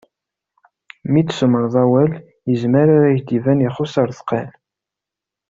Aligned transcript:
Mi 1.11 1.21
d-tsumreḍ 1.21 1.75
awal, 1.83 2.11
yezmer 2.49 2.87
ad 2.95 3.03
ak-d-iban 3.09 3.65
ixuss 3.67 3.93
ar 4.01 4.09
deqqal. 4.17 4.49